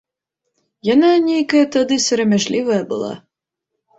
Яна 0.93 1.09
нейкая 1.25 1.61
тады 1.77 1.95
сарамяжлівая 2.07 2.81
была. 2.95 3.13